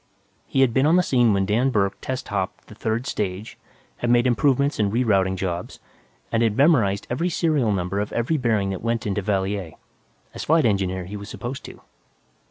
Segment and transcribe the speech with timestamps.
[0.47, 3.59] He had been on the scene when Dan Burke test hopped the third stage,
[3.97, 5.79] had made improvements and re routing jobs,
[6.31, 9.73] and had memorized every serial number of every bearing that went into Valier.
[10.33, 11.81] As Flight Engineer, he was supposed to.